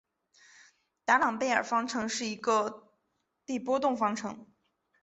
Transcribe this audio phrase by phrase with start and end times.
[1.05, 2.89] 达朗贝尔方程是一个
[3.45, 4.47] 的波动方程。